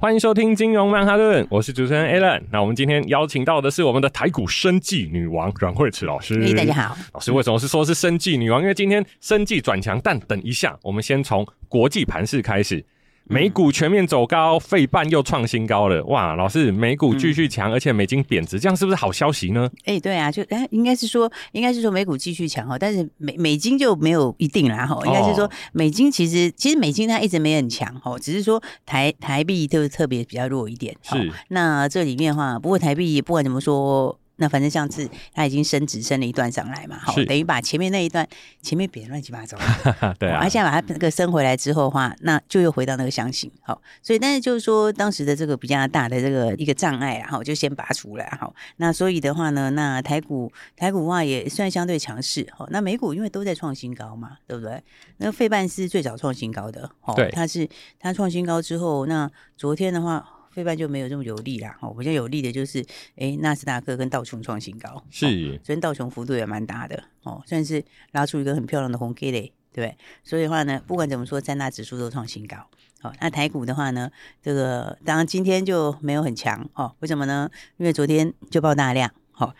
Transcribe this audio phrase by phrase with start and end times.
[0.00, 2.40] 欢迎收听金融曼哈顿，我是主持人 Alan。
[2.50, 6.54] 那我们今天邀请到的是我们的台股生计女王阮慧慈老师。
[6.54, 8.62] 大家好，老师为什么是说是生计女王？
[8.62, 12.82] 因为今天生计转强，但等一下，我们先从国际盘势开始。
[13.30, 16.02] 美股全面走高，费半又创新高了。
[16.06, 19.70] 哇，老师，美股继续强，嗯、而且美金贬值，这样是不是好消息呢？
[19.84, 25.00] 哎、欸，对啊，就哎，应该是说，应该是说美股继续强哈，但是美美金就没有一定啦哈。
[25.06, 30.96] 应该是说美金其实其实美金它一直没很强哈，只是说台台币就特别比较弱一点。
[31.02, 34.18] 是，那这里面的话，不过台币不管怎么说。
[34.40, 38.26] 那反正上次它已经升值升了一段上来嘛，好，等于把前面那一段
[38.62, 39.58] 前面贬乱七八糟，
[40.18, 54.82] 对啊，而现在把它那个升回来之后的话，那就又回到那个箱型，好，所以但是就是说当时的这个比较大的这个一个障碍啊，好，就先拔出来，好，那所以的话呢，那台股台股的话也算相对强势，好，那美股因为都在创新高嘛，对不对？
[55.18, 60.26] 那个费半是最早创新高的，好，它是它创新高之后，那昨天的话。
[60.50, 62.84] 费半就没有这么有利啦，哦，比较有利的就是，
[63.16, 72.56] 哎，纳斯达克跟道琼创新高，是，所以道琼幅度也蛮大的，哦，算是拉出一个很漂亮的红 K 嘞，对，所以的话呢，不管怎么说，三大指数都创新高，
[73.00, 74.10] 好，那台股的话呢，
[74.42, 77.50] 这个当然今天就没有很强，哦，为什么呢？
[77.76, 79.54] 因为昨天就爆大量，好。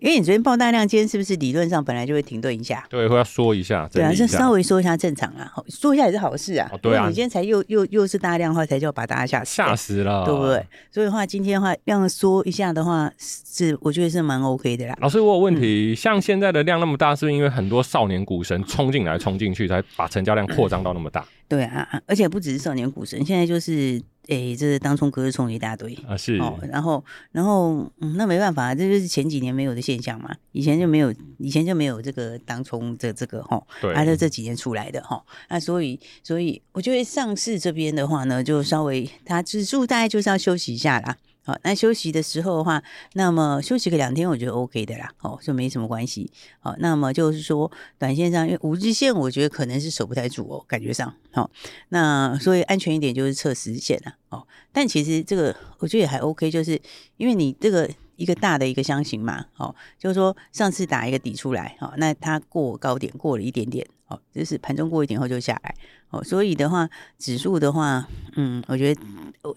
[0.00, 2.84] 因为你昨天爆大量，今天是不是理论上本来就会停顿一下？
[2.88, 3.88] 对，会要缩一下。
[3.92, 6.68] 对啊，就稍微缩一下正常啊，缩一下也是好事啊。
[6.72, 10.64] 哦、对啊，你今天才又又又是大量的话，才叫把大家吓死，吓死了，对不对？
[10.90, 14.96] 所以的话，今天的话量缩一下的话，是我觉得是蛮 OK 的啦。
[15.00, 21.26] 老师，我有问题，嗯、像现在的量那么大，是不是因为很多少年股神冲进来、冲进去，才把成交量扩张到那么大？
[21.48, 24.00] 对啊，而且不只是少年股神，现在就是。
[24.28, 41.16] 诶、欸，这是当冲隔日冲一大堆啊，是哦，然后然后嗯，那没办法，这就是前几年没有的现象嘛，以前就没有，以前就没有这个当冲这这个哈，对，还是这几年出来的哈，那所以所以我觉得上市这边的话呢，就稍微它指数大概就是要休息一下啦。
[41.48, 42.82] 好，那休息的时候的话，
[43.14, 46.30] 那么休息个两天，我觉得 OK 的啦，哦，就没什么关系。
[46.60, 51.50] 好，那么就是说，短线上，因为五日线，我觉得可能是守不太住哦，感觉上，好，
[51.88, 56.78] 那所以安全一点就是测十日线了，哦，但其实这个我觉得也还 OK，就是
[57.16, 57.88] 因为你这个
[58.18, 65.74] 一个大的一个箱型嘛，哦，就是说上次打一个底出来，哦，那它过高点过了一点点，哦，就是盘中过一点后就下来，
[66.10, 68.06] 哦，所以的话，指数的话，
[68.36, 69.00] 嗯，我觉得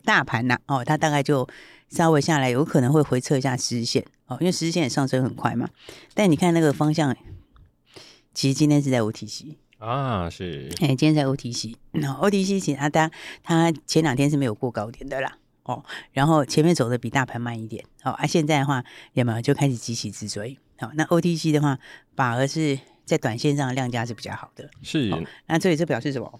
[0.05, 1.45] 大盘呐，哦，它大概就。
[1.91, 5.67] 稍微下来，有可能会回测一下十日线哦，因为十日线也上升很快嘛。
[6.13, 7.13] 但你看那个方向，
[8.33, 13.11] 其实今天是在 OTC 啊，是哎，今天在 OTC，那 OTC 其实它它
[13.43, 15.37] 它前两天是没有过高点的啦
[15.71, 18.83] 哦，然后前面走的比大盘慢一点哦，啊，现在的话
[19.13, 20.57] 有没有就开始急起直追？
[20.79, 21.77] 好、哦，那 OTC 的话，
[22.15, 25.21] 反而是在短线上的量价是比较好的，是、哦。
[25.47, 26.39] 那这里是表示什么？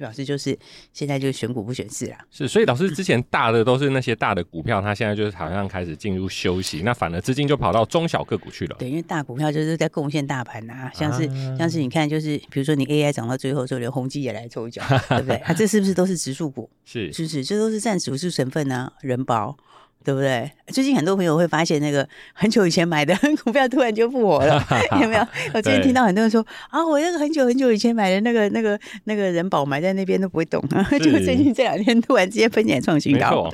[0.00, 0.58] 表示就是
[0.92, 8.76] 现在就是选股不选市啦，是，所以老师之前大的都是那些大的股票，它现在就是好像开始进入休息，那反而资金就跑到中小个股去了。
[8.78, 15.36] 对，因为大股票就是在贡献大盘呐、啊，像是、啊、像是你看，就是比如说你 AI 涨到最后，就连宏基也来抽一脚， 对不对？
[15.36, 16.68] 啊，这是不是都是指数股？
[16.84, 17.44] 是，是不是？
[17.44, 19.56] 这都是占指数成分呢、啊，人保。
[20.04, 20.50] 对不对？
[20.68, 24.64] 最近很多朋友会发现，那个很久以前买的 股票突然就复活了，
[25.02, 25.26] 有没有？
[25.54, 30.62] 我最近听到很多人说啊，我那个很久很久以前买的那个那个那个人保埋在那边都不会动，
[30.98, 33.52] 就最近这两天突然之间喷起来创新高，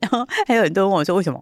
[0.00, 1.40] 然后还有很多人问我说为什么？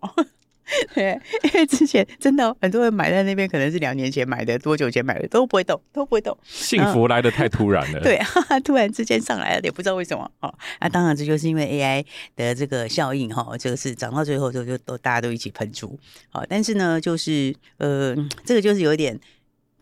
[0.94, 6.36] 对，因为之前真的很多人买在那边，可能是两年前买的，多久前买的都不会动，都不会动。
[6.42, 8.20] 幸福来的太突然了， 对，
[8.64, 10.28] 突然之间上来了，也不知道为什么。
[10.40, 12.04] 哦，那当然这就是因为 AI
[12.34, 15.96] 的这个效应哈，这个是涨到最后就就都大家都一起喷出。
[16.30, 19.16] 好，但是呢，就是呃，这个就是有一点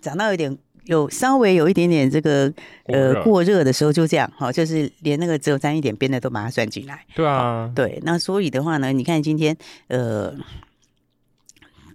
[0.03, 2.53] 涨到有点有稍微有一点点这个
[2.89, 7.07] 呃过热的时候就这样，好，就是连那个只有沾一点边的都把它算进来。
[7.15, 9.57] 对啊，对，那所以的话呢，你看今天
[9.89, 10.35] 呃。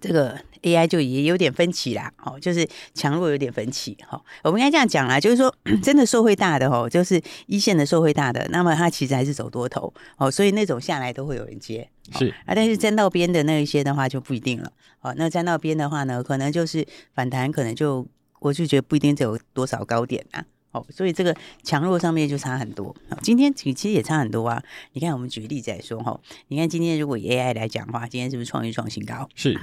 [0.00, 4.20] 这个 AI 就也有点分歧啦，哦，就是强弱有点分歧，哈。
[4.42, 12.54] 我们应该这样讲啦，就是说 真的受惠大的哦，就是一线的受惠大的，那么它其实还是走多头，哦，所以那种下来都会有人接，是啊。
[12.54, 18.06] 但是沾到边的那一些的话就不一定了，哦，那沾到边的话呢，可能就是反弹，可能就
[18.40, 22.94] 我就觉得不一定只有多少高点啊，哦，所以这个强弱上面就差很多。
[23.22, 24.62] 今天其实也差很多啊。
[24.92, 29.28] 你看，我们举例子来说哈，你看今天如果以 AI 来讲的话，今天是不是创意创新高？
[29.34, 29.60] 是，对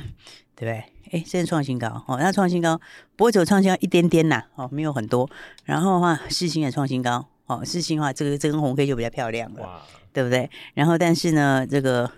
[0.55, 0.83] 不对？
[1.11, 2.77] 哎，现在创新高哦，那创新高，
[3.15, 5.29] 不过只有创新高一点点呐，哦，没有很多。
[5.63, 9.81] 然后的话，世芯也创新高，哦，世芯的话，这个这根红 K 就比较漂亮了，哇
[10.11, 10.49] 对不对？
[10.73, 12.11] 然后但是呢，这个，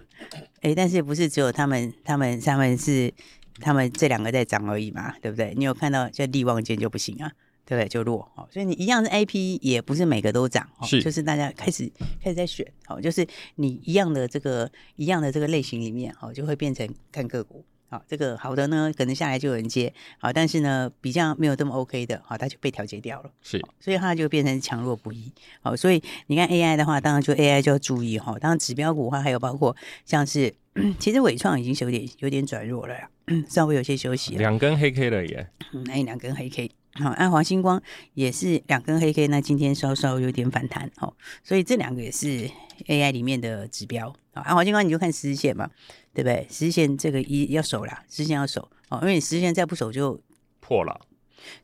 [0.62, 3.14] 哎，但是也不是只有他们，他们他们是
[3.60, 5.54] 他们这两个在涨而已嘛，对不对？
[5.56, 7.32] 你有看到这力旺间就不行啊。
[7.70, 7.88] 对不对？
[7.88, 11.88] 就弱哦，所以你一样的 IP 也不是每个都涨哦，是就是大家开始
[12.20, 13.26] 开始在选哦，就是
[13.58, 25.32] 你一样的这个一样的这个类型里面哦，就会变成看个股好，这个好的呢，可能下来就有人接好，但是呢，比较没有这么 OK 的好，它就被调节掉了，是，所以它就变成强弱不一
[25.62, 29.76] 好，所以你看 AI 的话，当然就 AI 就要注意哈，当然指标股的话，还有包括
[30.06, 30.52] 像是
[31.00, 33.10] 其实伟创已经是有点有点转弱了呀，
[33.48, 35.48] 稍微有些休息了，两根黑 K 了耶，
[35.86, 36.72] 那两根黑 K。
[36.94, 37.82] 好，按华星光
[38.14, 41.14] 也是两根黑 K，那今天稍稍有点反弹，哦，
[41.44, 42.50] 所以这两个也是
[42.88, 44.14] AI 里面的指标。
[44.34, 45.70] 好，按华星光你就看十日线嘛，
[46.14, 46.46] 对不对？
[46.50, 50.20] 十日线这个一要守啦，十日线要守，哦，因为你十日线再不守就
[50.60, 51.00] 破了，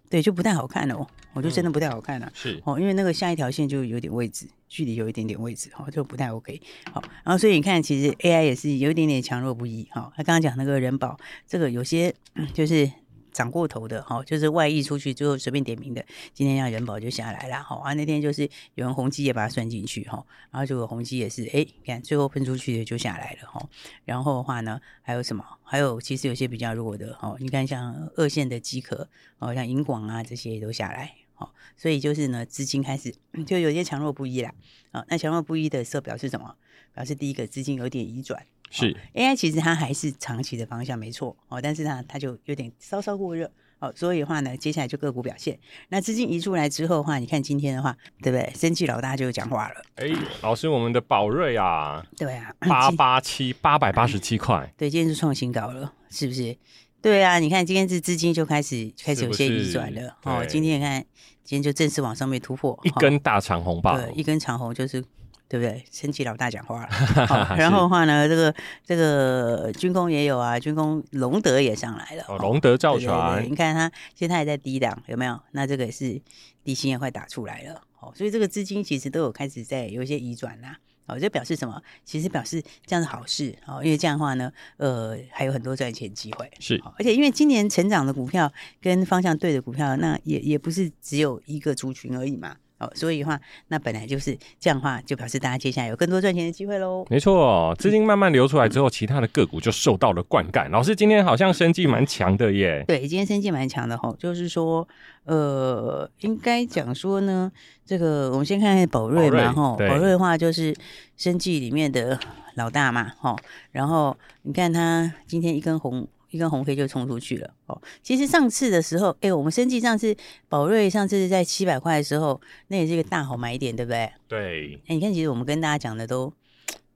[0.09, 6.61] 对，就不太好看了哦，我就真的不太好看了，是哦，因为那个下一条线就有点位置，距离有一点点位置，哦，就不太 OK。
[6.93, 9.87] 好，然后所以你看，其实 AI 也是有一点点强弱不一。
[9.91, 11.17] 好，他刚刚讲那个人保，
[11.47, 12.13] 这个有些
[12.53, 12.89] 就是。
[13.35, 16.03] 涨过头的哈，就是外溢出去之后随便点名的，
[16.33, 17.75] 今天像人保就下来了哈。
[17.83, 18.43] 啊，那天就是
[18.75, 23.61] 有人宏基也把它算进去哈，然后结果宏基也是哎，你看最后喷出去的就下来了哈。
[24.05, 25.45] 然后的话呢，还有什么？
[25.63, 29.09] 还有其实有些比较弱的哈，你看像二线的机壳
[29.39, 31.51] 哦，像银广啊这些都下来哈。
[31.75, 33.13] 所以就是呢，资金开始
[33.45, 34.53] 就有些强弱不一啦。
[34.91, 36.55] 啊，那强弱不一的时候表示什么？
[36.95, 38.41] 表示第一个资金有点移转。
[38.71, 43.49] 是、哦、AI 其实它还是长期的方向没错哦，但是呢它就有点稍稍过热
[43.79, 45.57] 哦，所以的话呢，接下来就个股表现。
[45.89, 48.51] 那资金移出来之后的话，你看今天的话，对不对？
[48.55, 49.75] 生气老大就讲话了。
[49.95, 50.07] 哎，
[50.41, 56.57] 老师，我们的宝瑞啊，对啊，八八七八百八十七块， 对，今天是创新高了，是不是？
[57.01, 60.43] 对啊，你看今天这资金就开始开始有些移转了哦。
[60.45, 61.05] 今天你看，
[61.43, 65.05] 今天就正式往上面突破一根大长红棒，对，一根长红就是。
[65.47, 65.85] 对不对？
[65.91, 66.87] 生技老大讲话
[67.55, 68.53] 然后的话呢，这个
[68.83, 75.39] 这个军工也有啊，军工龙德也上来了，哦，龙德造船，你看它现在还在低档，有没有？
[75.51, 76.19] 那这个也是
[76.63, 81.79] 底薪也快打出来了，哦，所以这个资金其实都有开始在有一些移转啦，哦，这表示什么？
[82.03, 88.51] 其实表示这样是好事，哦，因为这样的话呢，呃，还有很多赚钱机会，是，而且因为今年成长的股票
[88.81, 92.57] 跟方向对的股票，那也也不是只有一个族群而已嘛。
[92.77, 93.39] 哦，所以的话，
[93.69, 97.05] 那本来就是这样的话，就表示大家接下来有更多赚钱的机会喽。
[97.09, 100.69] 没错，资金慢慢流出来之后，其他的个股就受到了灌溉。
[100.69, 102.83] 老师今天好像生计蛮强的耶。
[102.87, 104.87] 对，今天生计蛮强的哈，就是说，
[105.23, 107.51] 呃，应该讲说呢，
[107.85, 110.75] 这个我们先看看宝瑞嘛哈，宝瑞的话就是
[111.15, 112.19] 生计里面的
[112.55, 113.35] 老大嘛哈，
[113.71, 116.07] 然后你看它今天一根红。
[116.29, 117.81] 一根红 K 就冲出去了哦。
[118.01, 120.15] 其实上次的时候，哎，我们生技上次
[120.49, 124.11] 宝瑞上次是在七百块的时候，那也是一个大好买点，对不对？
[124.27, 124.81] 对。
[124.87, 126.31] 哎，你看，其实我们跟大家讲的都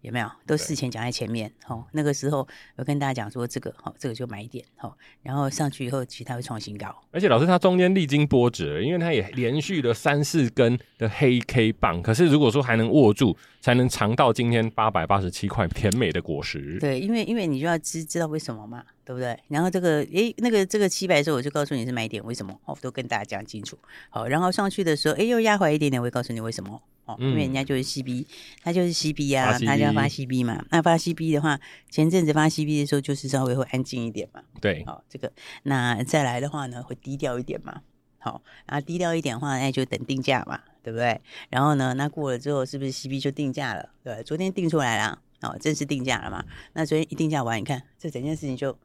[0.02, 0.31] 有没有？
[0.46, 1.52] 都事前讲在前面。
[1.68, 2.48] 哦，那个时候
[2.78, 4.64] 有跟大家讲说这个，哦，这个就买点。
[4.80, 6.88] 哦，然后上去以后，其实它会创新高。
[7.12, 12.02] 而且老师，它中间历经波折，因为它也连续了三四根的黑 K 棒。
[12.02, 16.78] 可是如果说还能握住，才能尝到今天八百八十七块甜美的果实。
[16.80, 18.84] 对，因为因为你就要知知道为什么嘛。
[19.09, 19.35] 对不对？
[19.47, 22.56] 然后这个，诶，那个这个七百的时候，我就告诉你是买点，为什么？
[22.65, 23.75] 哦，都跟大家讲清楚。
[24.11, 26.79] 好，然后上去的时候，诶，又压回来一点点，我会告诉你为什么。
[27.06, 28.28] 哦，因为人家就是 CB，
[28.61, 30.63] 他就是 CB 啊，他就要发 CB 嘛。
[30.69, 34.44] 那发 CB 的话，前阵子发 CB 的时候，就是稍微会安静一点嘛。
[34.61, 37.81] 对，好，这个那再来的话呢，会低调一点嘛。
[38.19, 41.19] 好，然后低调一点的话，那就等定价嘛，对不对？
[41.49, 43.89] 然后呢，那过了之后，是不是 CB 就定价了？
[44.04, 46.45] 对，昨天定出来了，哦，正式定价了嘛。
[46.73, 48.78] 那昨天一定价完，你看这整件事情就。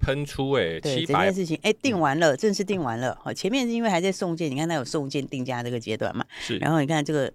[0.00, 3.18] 喷出哎、欸，对，700整件事情哎、欸，定完了，正式定完了。
[3.22, 6.24] 好，前面是因为还在送件，你看它有送件定价这个阶段嘛？
[6.40, 6.56] 是。
[6.58, 7.32] 然后你看这个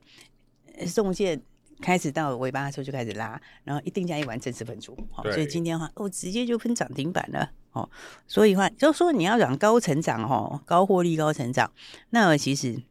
[0.88, 1.42] 送件
[1.82, 4.98] 开始到尾巴的时候就开始拉，然后一定价一完正式喷出。
[5.12, 7.52] 好，所以今天的话哦，直接就喷涨停板了。
[7.74, 7.90] 哦，
[8.28, 11.72] 所以话就说你要讲高成长哦，高获利高成长，
[12.12, 12.82] 那其实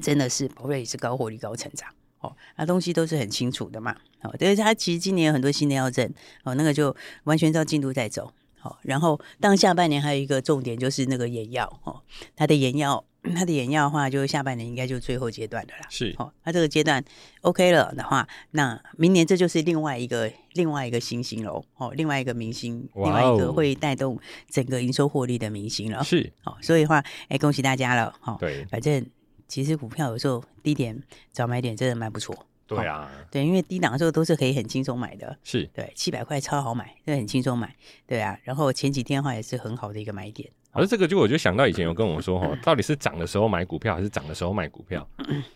[0.00, 1.88] 真的是宝瑞也是高获利高成长。
[2.20, 3.94] 哦，那东西都是很清楚的嘛。
[4.22, 6.10] 哦，对，它其实今年有很多新的要证，
[6.44, 8.32] 哦，那个就完全照进度在走。
[8.64, 12.00] 好，然后当下半年还有一个重点就是那个眼药哦，
[12.34, 13.04] 它的眼药，
[13.34, 15.80] 它的眼药的话，就是下半年应该就是最后阶段的啦。
[15.90, 17.04] 是，哦，它这个阶段
[17.42, 24.18] OK 了的话，那明年这就是另外一个另外一个新星喽，哦，另外一个明星，哦、另外一个会带动
[24.48, 26.02] 整个营收获利的明星了。
[26.02, 29.04] 是，哦，所以的话，哎，恭喜大家了，哈、哦，对，反正
[29.46, 31.02] 其实股票有时候低点
[31.32, 32.34] 早买点真的蛮不错。
[32.66, 35.36] 对啊，对，因为低档的时候都是可以很轻松买的。
[35.44, 37.74] 是对，七百块超好买，这很轻松买。
[38.06, 40.50] 对啊，然后前几天的话也是很好的一个买点。
[40.74, 45.08] 而这个就我就想到以前有跟我说哈，到底是涨的时候买股票还是涨的时候卖股票？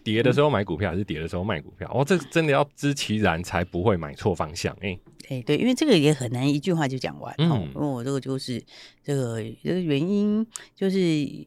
[0.03, 1.91] 跌的时候买股票还是跌的时候卖股票？
[1.93, 4.99] 哦，这真的要知其然才不会买错方向哎。
[5.29, 7.35] 哎、欸，对，因为这个也很难一句话就讲完。
[7.37, 8.63] 嗯，因为我这个就是
[9.05, 10.97] 这个这个原因，就是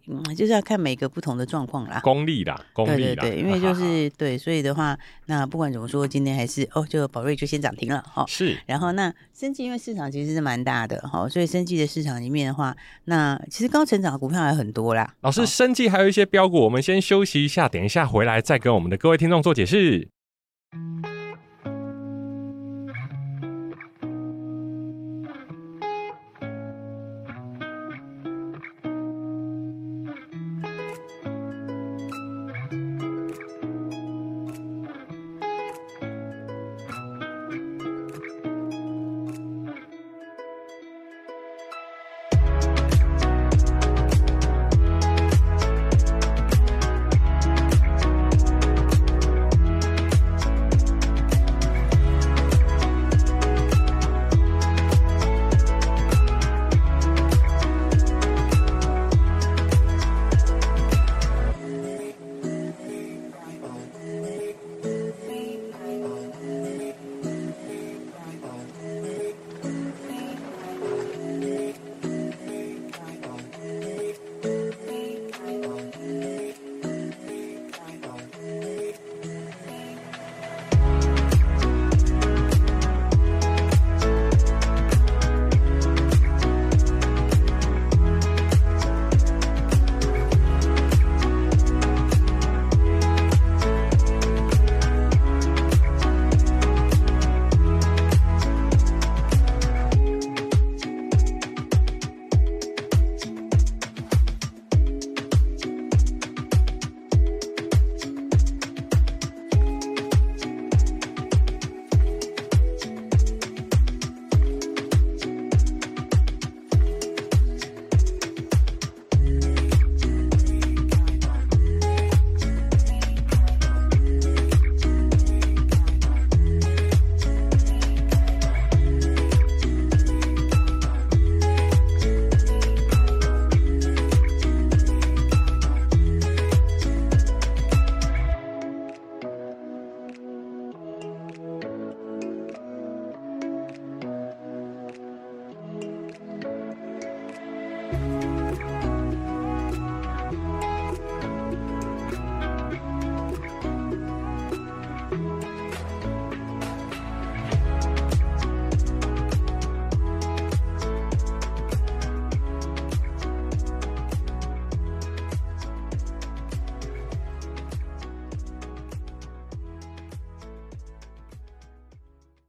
[0.06, 2.00] 嗯，就是要看每个不同的状况啦。
[2.02, 3.24] 功力啦，功力啦。
[3.24, 8.24] 对对对，因为就是对，所以的话，那不管怎么说，今天还是哦，这个宝瑞就先涨停了哈。
[8.28, 8.56] 是。
[8.68, 15.14] 然后那生技因为市场其实是蛮大的哈，所以生技的市场里面的话，那其实高成长的股票还很多啦。
[15.22, 20.10] 老师，生计还有一些标股，我们先休息一下，等一下回来再跟我们的各位听众做解释。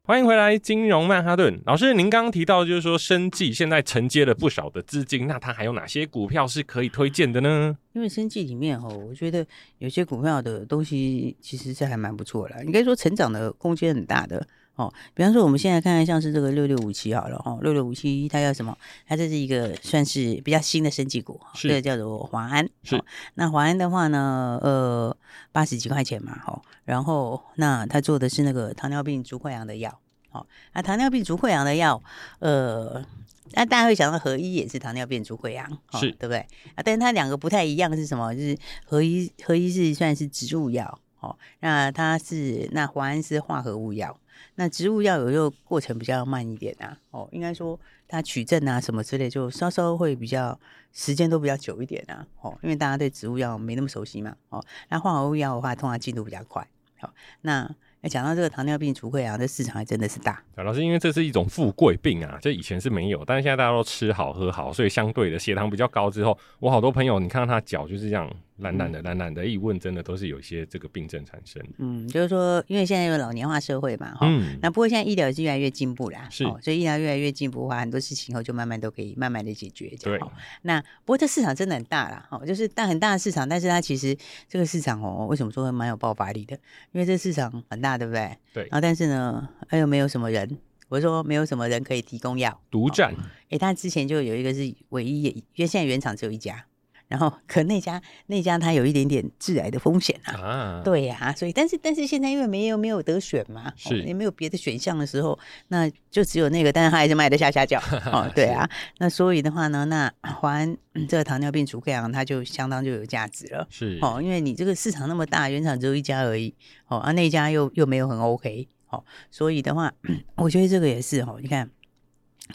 [0.04, 7.78] 欢迎回来，金融曼哈顿老师，您刚刚提到就是说，生技现在承接了不少的资金，那它还有哪些股票是可以推荐的呢？
[7.92, 9.46] 因为生技里面哈，我觉得
[9.78, 14.44] 有些股票的东西其实是还蛮不错的，应该说成长的空间很大的
[14.76, 14.92] 哦。
[15.14, 18.76] 比方说，我们现在看看像是这个六六五七好了哦，六六五七它叫什么？
[19.06, 22.68] 它这是一个算是比较新的升级股，这个叫做华安。
[22.82, 25.16] 是、哦、那华安的话呢，呃，
[25.52, 29.98] 八十几块钱嘛，哈、哦，然后那它做的是那个糖尿病足溃疡的药。
[30.30, 32.02] 好，那糖尿病足溃疡的药，
[32.38, 33.04] 呃，
[33.50, 36.38] 那大家会想到合一也是糖尿病足溃疡，是对不对？
[36.74, 38.34] 啊，但是它两个不太一样是什么？
[38.34, 44.14] 就是合一合一是算是植物药，哦，那它是那华安是化合物药，
[44.56, 50.58] 那植物药有时候过程比较慢一点啊，哦，应该说它取证啊什么之类，就稍稍会比较
[50.92, 56.66] 时间都比较久一点啊，哦，因为大家对植物药没那么熟悉嘛，哦，那化合物药的话，通常进度比较快，
[56.98, 57.74] 好，那。
[58.10, 60.42] 讲到这个糖尿病足溃疡，这市场还真的是大。
[60.56, 68.28] 老师，因为这是一种富贵病啊，就以前是没有，但是现在大家都吃好喝好，所以相对的血糖比较高之后，我好多朋友，你看到他脚就是这样。
[68.58, 71.62] 懒懒的，懒懒的，一问真的都是有一些这个病症产生。
[71.78, 79.90] 嗯，就是说，因为现在有老年化社会嘛，哈、嗯，那不过现在医疗是越来越进步啦，是，所以医疗越来越进步的话，很多事情以后就慢慢都可以慢慢的解决。
[80.02, 80.20] 对，
[80.62, 84.16] 那不过这市场真的很大啦，哈，就是大很大的市场，但是它其实
[84.48, 86.54] 这个市场哦，为什么说会蛮有爆发力的？
[86.92, 88.36] 因为这市场很大，对不对？
[88.52, 88.62] 对。
[88.64, 90.58] 然后但是呢，还有没有什么人？
[90.88, 93.14] 我说没有什么人可以提供药，独占。
[93.48, 96.66] 哎，他之前就有一个是唯一，因为现在原厂只有一家。
[97.12, 100.82] 然后可那家那家它有一点点致癌的风险啊，啊。
[100.82, 105.38] 对呀、啊，所以但是但是现在因为没有没有得选嘛，是也没有别的选项的时候，
[105.68, 107.78] 那就只有那个，但是它还是卖得下下脚
[108.10, 108.66] 哦，对啊，
[108.96, 110.74] 那所以的话呢，那华安
[111.06, 113.98] 这个糖尿病除溃疡它就相当就有价值了，是。
[114.00, 116.54] 哦，因为你这个市场那么大，原厂只有一家而已，
[116.88, 119.92] 哦啊那家又又没有很 OK，哦，所以的话，
[120.36, 121.68] 我觉得这个也是哦，你看，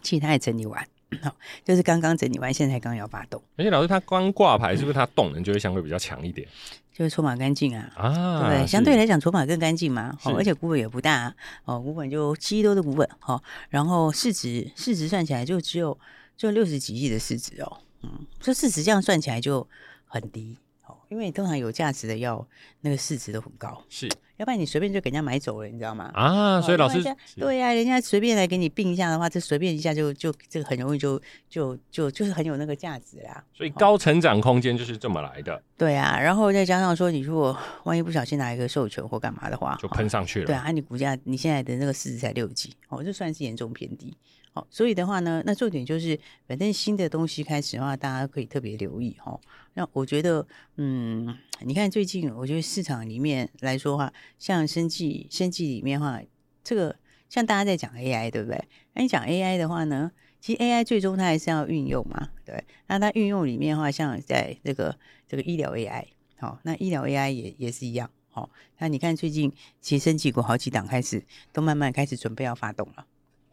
[0.01, 0.83] 其实它也整理完。
[1.21, 3.41] 好，就是刚刚整理完，现在刚要发动。
[3.55, 6.47] 而且老师，他光挂牌是不是他动能就会相对比较强一点？
[6.91, 8.67] 就是筹码干净啊，啊，对不对？
[8.67, 10.17] 相对来讲，筹码更干净嘛。
[10.23, 11.33] 哦，而且股本也不大
[11.65, 15.97] 哦，股本就七亿多的股本哈，然后市值市值算起来就只有
[16.35, 19.67] 就六十几亿的市值哦，嗯，这市值这样算起来就
[20.05, 20.57] 很低。
[21.09, 22.45] 因为通常有价值的要，
[22.81, 26.11] 那个市值都很高，是，要不然你随便就给人家买走了，你知道吗？
[26.13, 27.03] 啊，所以老师，
[27.35, 33.43] 对呀、啊，人家随便来给你并一下的话，这随便一下就就这个很容易就就就就是很有那个价值啦。
[33.53, 35.61] 所以高成长空间就是这么来的。
[35.75, 40.45] 对啊，然后再加上说，你如果万一不小心拿一个授权或干嘛的话，就喷上去了。
[40.45, 44.15] 对啊，你股价你现在的那个市值才六级，哦，这算是严重偏低。
[44.53, 49.39] 哦所以的话呢，那重点就是，反正新的东西开始的话，大家可以特别留意哈。
[49.75, 50.43] 那我觉得，
[50.77, 56.21] 嗯，你看最近，我觉得市场里面来说的话，像生技、生技里面的话，
[56.63, 56.95] 这个
[57.29, 58.63] 像大家在讲 AI，对不对？
[58.93, 62.63] 那你讲 AI 的话呢，其实 AI 最终它还是要运用嘛，对。
[62.87, 64.97] 那它运用里面的话，像在这个
[65.27, 66.05] 这个医疗 AI，
[66.37, 68.49] 好，那医疗 AI 也也是一样，好。
[68.77, 73.05] 那你看最近，其实生技股好几档开始都慢慢开始准备要发动了。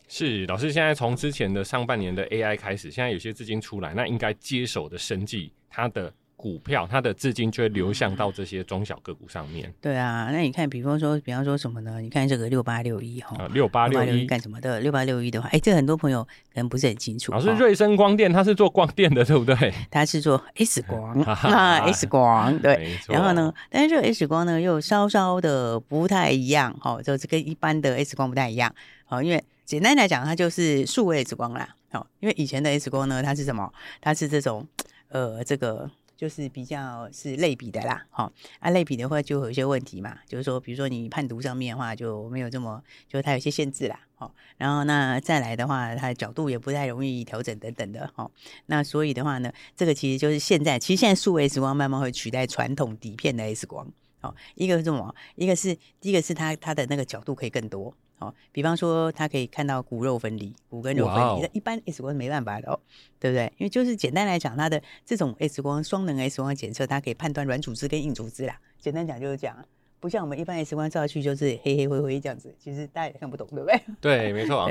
[0.06, 6.12] 是老师，现在从之前的上半年的 AI 开始，现在有些资金出来，那应该接手的生技，它的
[6.45, 9.73] 股票，它的资金就会流向到这些中小个股上面。
[9.81, 12.03] 对啊，那你看，比方说，比方说什么呢？
[12.03, 14.79] 你看这个六八六一哈，六八六一干什么的？
[14.81, 17.33] 六八六一的话，哎，这很多朋友可能不是很清楚。
[17.33, 19.73] 老师，瑞声光电它是做光电的，对不对？
[19.91, 22.99] 它是做 S 光 啊，S 光对。
[23.09, 28.75] 然后呢，但是这个 S 光呢，又稍稍的不太一样，哈，就是跟一般的 S 光不太一样，
[29.07, 29.43] 好，因为。
[29.67, 31.67] 简单来讲，它就是数位 X 光啦。
[31.91, 33.73] 好，因为以前的 S 光呢，它是什么？
[34.03, 34.69] 它是这种，
[35.09, 38.06] 呃，这个就是比较是类比的啦。
[38.11, 44.00] 好，啊，类比的话就有一些问题嘛，就是说，比如说你判读上面的话就没有这么，就是它有些限制啦。
[44.17, 48.08] 好，然后那再来的话，它的角度也不太容易调整等等的。
[48.15, 48.30] 好，
[48.67, 53.86] 那所以的话呢，这个其实就是现在，其实现在数位 X 光慢慢会取代传统底片的 X 光。
[54.21, 55.15] 好，一个是什么？
[55.34, 57.95] 一个是第一个是它它的那个角度可以更多。
[58.17, 62.79] 好，比方说，他可以看到骨肉分离，骨跟肉分离，那 Wow 一般 X 光是没办法的哦，
[63.19, 63.53] 对不对？
[63.59, 68.59] 因为就是简单来讲，它的这种 X 光双能 X 光检测，它可以判断软组织跟硬组织啦。
[68.79, 69.57] 简单讲就是这样。
[70.04, 73.80] 不像我们一般 X 光照下去就是黑黑灰灰这样子，其实大家也看不懂，对不对？
[74.02, 74.58] 对，没错。
[74.69, 74.71] 啊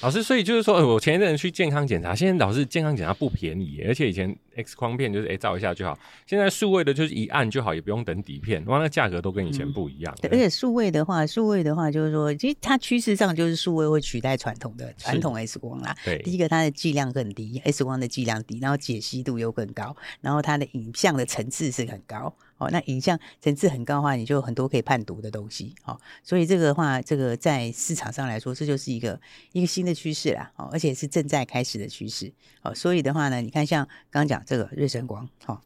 [0.00, 10.12] 老师，所以就是说，我前一阵去健康检查，现在老师健康检查不便宜，而且以前 X 光片就是哎照一下就好，现在数位的就是一按就好，也不用等底片，哇，那价格都跟以前不一样。
[10.14, 15.94] 嗯、对而且数位的话，数位的话就是说，其实它趋势上就是数位会取代传统的传统 X 光啦。
[16.04, 22.34] 对，第一个它的剂量更低，X 光的剂量低，然后解析度又更高，然后它的影像的层次是很高。
[22.62, 25.74] 哦，那影像层次很高的话，你就有很多可以判读的东西。
[25.84, 29.20] 哦，所以这个的话，这个在市场上来说，这就是一个
[29.52, 30.50] 一个新的趋势啦。
[30.56, 32.32] 哦，而且是正在开始的趋势。
[32.62, 35.60] 哦，所以的话呢，你看像刚刚讲这个瑞声光，哦，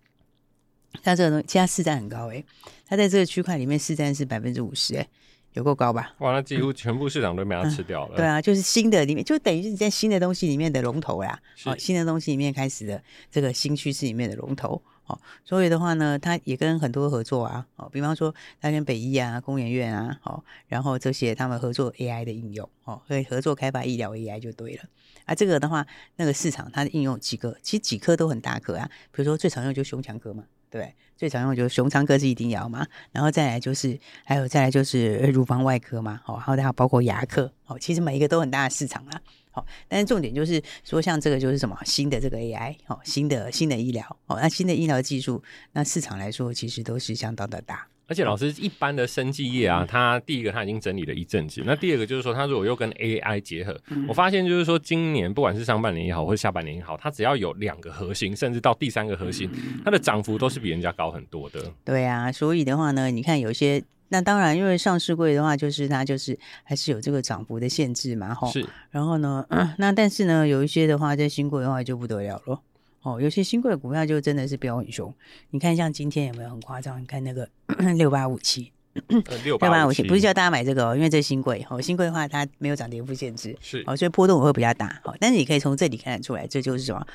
[1.03, 2.45] 它这个东西，其他市占很高诶，
[2.87, 5.07] 它在这个区块里面市占是百分之五十，诶，
[5.53, 6.15] 有够高吧？
[6.19, 8.15] 哇，那几乎全部市场都被它吃掉了。
[8.15, 8.19] 嗯嗯。
[8.19, 11.39] 对啊，就是新的里面，就等于是在新的东西里面的龙头啦。
[11.65, 14.83] 哦，新的东西里面开始的这个新趋势里面的龙头。
[15.07, 24.83] 哦，所以的话呢，他也跟很多合作啊，哦，比方说他跟北医啊、工研院啊，哦，然后这些他们合作 AI 的应用，哦，可以合作开发医疗 AI 就对了。
[25.25, 28.89] 啊，这个的话，那个市场它的应用几个，其实几颗都很大颗啊。
[29.13, 39.21] 比如说最常用就胸腔科嘛，对，最常用就是胸腔科是一定要嘛，然后再来就是还有再来就是乳房外科嘛，哦，还有还有包括牙科，哦，其实每一个都很大的市场啦。
[39.51, 47.87] 好，但是重点就是说，像这个就是什么新的这个 AI，哦，新的新的医疗，哦，那新的医疗技术，那市场来说其实都是相当的大。
[48.07, 53.77] 而且老师一般的生技业啊，它第一个它已经整理了一阵子，那第二个就是说，它如果又跟 AI 结合，
[54.09, 59.51] 我发现就是说，今年不管是上半年也好，或者下半年也好，它只要有两个核心，甚至到第三个核心，
[59.85, 61.61] 它的涨幅都是比人家高很多的。
[61.85, 63.83] 对啊，所以的话呢，你看有些。
[64.09, 68.49] 那当然，因为上市柜的话，就是它就是还是有这个涨幅的限制嘛，吼。
[68.53, 68.65] 是。
[68.93, 72.61] 然后呢，嗯、 那但是呢，有一些的话，在新柜的话就不得了了，
[73.07, 75.15] 哦，有些新贵的股票就真的是飙很凶。
[75.51, 77.01] 你看，像今天有没有很夸张？
[77.01, 77.49] 你看那个
[77.97, 78.73] 六八五七，
[79.45, 87.07] 六八五七不是叫大家买这个哦，因为这是新贵，哦，新贵的话它没有涨跌幅限制，是，哦，所以波动会比较大，好，但是你可以从这里看得出来，这就是什么？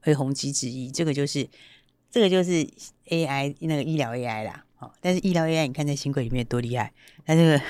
[0.00, 1.44] 黑红基之一，这个就是
[2.12, 2.64] 这个就是
[3.08, 4.64] AI 那个医疗 AI 啦。
[4.78, 6.92] 哦，但是医疗 AI 你看在新贵里面多厉害，
[7.26, 7.60] 它这个。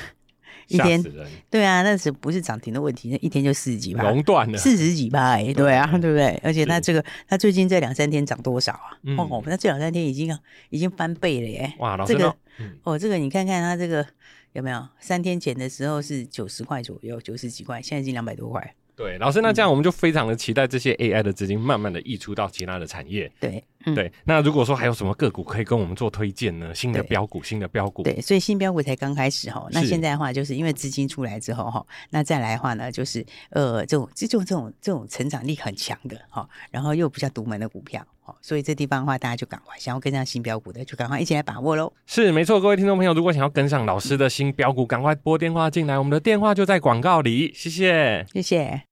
[0.71, 1.03] 一天，
[1.51, 3.11] 对啊，那是不是涨停的问题？
[3.11, 6.41] 那一天就四十几吧，熔断了，四十几吧，哎，对啊，对不对？
[6.45, 8.97] 而且它这个，它最近这两三天涨多少啊？
[9.19, 10.37] 哦，那这两三天已经
[10.71, 11.75] 已经翻倍了耶！
[11.79, 12.37] 哇，老师，这个，
[12.85, 14.07] 哦，这个你看看它这个
[14.53, 14.87] 有没有？
[15.01, 18.75] 三天前的时候是九十块左右，九十几块，现在已经两百多块。
[18.95, 23.33] 对，老师，那这样我们就非常的期待这些 AI 的资金慢慢的溢出到其他的产业。
[23.41, 23.65] 对。
[23.87, 26.75] 嗯、对，那如果说还有什么个股可以跟我们做推荐呢？
[26.75, 28.03] 新的标股，新的标股。
[28.03, 29.67] 对，所以新标股才刚开始哈。
[29.71, 38.07] 那现在的话，就是因为资金出来之后哈，那再来的话呢，就是呃，这种这种这种这种成长力很强的哈，然后又比较独门的股票，
[38.43, 41.93] 所以这地方的话，大家就赶快想要跟上新标股的，就赶快一起来把握喽。
[42.07, 47.53] 是，没错，各位听众朋友，如果想要跟上老师的新标股，赶快拨电话进来，我们的电话就在广告里。
[47.55, 48.83] 谢谢，谢谢。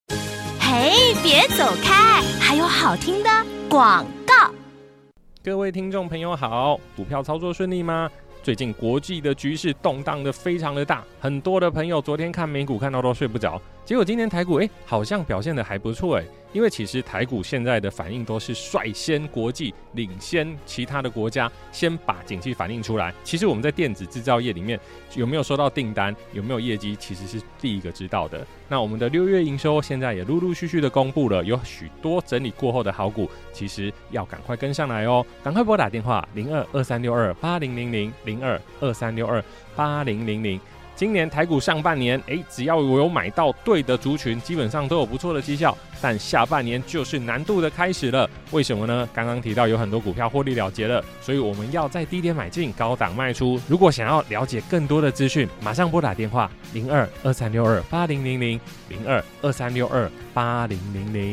[0.59, 3.31] 嘿，别走开，还有好听的
[3.69, 4.18] 广告。
[5.41, 8.11] 各位听众朋友好，股票操作顺利吗？
[8.43, 16.25] 最近国际的局势动荡的非常的大，很多的朋友昨天看美股看到都睡不着，结果今天台股哎，好像表现得还不错哎。
[16.53, 23.15] 因为其实台股现在的反应都是率先国际领先其他的国家，先把景气反映出来。
[23.25, 24.79] 其实我们在电子制造业里面
[25.15, 28.47] 有没有收到订单，有没有业绩，其实是第一个知道的。
[28.69, 39.43] 那我们的六月营收现在也陆陆续续的公布了，有许多整理过后的好股，其实要赶快跟上来哦，赶快拨打电话零二二三六二八零零零零二二三六二
[39.75, 40.61] 八零零零。
[40.99, 45.79] 今年台股上半年，诶，只要我有买到对的族群，基本上都有不错的绩效。
[46.01, 49.09] 但下半年就是难度的开始了，为什么呢？
[49.15, 53.61] 刚刚提到有很多股票获利了结了，所以我们要在低点买进，高档卖出。
[53.69, 61.33] 如果想要了解更多的资讯，马上拨打电话零二二三六二八零零零零二二三六二八零零零。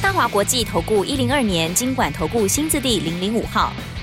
[0.00, 3.72] 大华国际投顾一零二年金管投顾新字第零零五号。